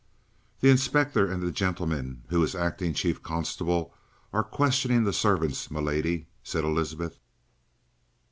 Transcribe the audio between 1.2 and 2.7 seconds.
and the gentleman who is